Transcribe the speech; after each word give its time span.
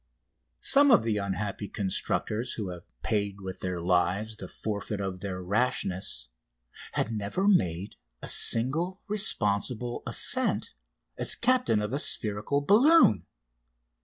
Some 0.63 0.89
of 0.89 1.03
the 1.03 1.17
unhappy 1.17 1.67
constructors 1.67 2.53
who 2.53 2.69
have 2.69 2.85
paid 3.03 3.39
with 3.39 3.59
their 3.59 3.79
lives 3.79 4.35
the 4.35 4.47
forfeit 4.47 4.99
of 4.99 5.19
their 5.19 5.43
rashness 5.43 6.29
had 6.93 7.11
never 7.11 7.47
made 7.47 7.97
a 8.19 8.27
single 8.27 9.03
responsible 9.07 10.01
ascent 10.07 10.73
as 11.19 11.35
captain 11.35 11.79
of 11.83 11.93
a 11.93 11.99
spherical 11.99 12.61
balloon! 12.61 13.27